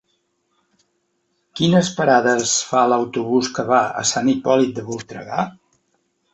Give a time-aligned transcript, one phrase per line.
[1.59, 5.49] Quines parades fa l'autobús que va a Sant Hipòlit de Voltregà?